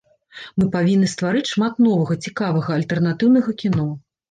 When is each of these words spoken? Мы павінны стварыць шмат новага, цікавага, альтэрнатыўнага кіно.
Мы 0.61 0.69
павінны 0.75 1.09
стварыць 1.11 1.51
шмат 1.51 1.77
новага, 1.89 2.19
цікавага, 2.27 2.69
альтэрнатыўнага 2.81 3.57
кіно. 3.65 3.89